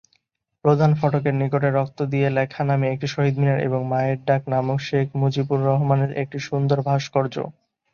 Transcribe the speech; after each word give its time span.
প্রধান 0.65 0.91
ফটকের 0.99 1.35
নিকটে 1.35 1.69
‘‘রক্ত 1.71 1.99
দিয়ে 2.11 2.27
লেখা’’ 2.37 2.61
নামে 2.65 2.85
একটি 2.89 3.07
শহীদ 3.07 3.35
মিনার, 3.37 3.59
এবং 3.67 3.79
"মায়ের 3.91 4.19
ডাক" 4.27 4.41
নামক 4.51 4.79
শেখ 4.87 5.07
মুজিবুর 5.19 5.59
রহমানের 5.69 6.11
একটি 6.21 6.37
সুন্দর 6.47 6.77
ভাস্কর্য। 6.87 7.35